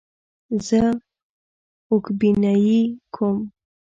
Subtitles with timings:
[0.65, 0.81] زه
[1.91, 2.79] اوښبهني
[3.15, 3.37] کوم.